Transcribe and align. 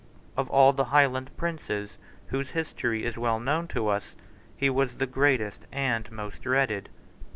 Of 0.35 0.49
all 0.49 0.73
the 0.73 0.85
Highland 0.85 1.29
princes 1.37 1.97
whose 2.29 2.49
history 2.57 3.05
is 3.05 3.19
well 3.19 3.39
known 3.39 3.67
to 3.67 3.87
us 3.87 4.15
he 4.57 4.67
was 4.67 4.95
the 4.95 5.05
greatest 5.05 5.67
and 5.71 6.11
most 6.11 6.41
dreaded. 6.41 6.89